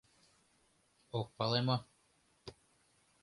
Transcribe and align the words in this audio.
Ок 1.19 1.27
пале 1.37 1.59
мо? 1.67 1.77